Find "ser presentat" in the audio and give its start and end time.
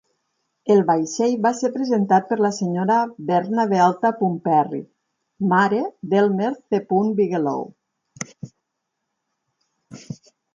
1.57-2.31